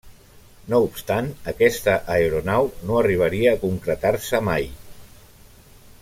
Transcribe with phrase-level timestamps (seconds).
[0.73, 4.67] No obstant aquesta aeronau no arribaria a concretar-se mai.